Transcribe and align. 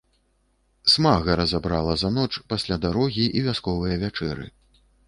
Смага 0.93 1.35
разабрала 1.41 1.93
за 2.05 2.11
ноч, 2.17 2.27
пасля 2.55 2.75
дарогі 2.87 3.25
і 3.37 3.47
вясковае 3.51 3.95
вячэры. 4.07 4.53